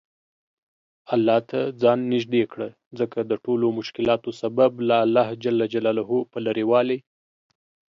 الله 1.13 1.37
ته 1.49 1.59
ځان 1.81 1.99
نیژدې 2.13 2.43
کړه 2.51 2.69
ځکه 2.99 3.17
دټولومشکلاتو 3.31 4.29
سبب 4.41 4.71
له 4.89 4.95
الله 5.05 5.27
ج 5.39 5.45
په 6.31 6.37
لرې 6.45 6.65
والي 6.71 6.97